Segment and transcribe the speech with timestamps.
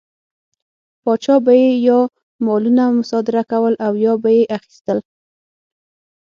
[1.03, 1.99] پاچا به یې یا
[2.45, 4.99] مالونه مصادره کول او یا به یې اخیستل.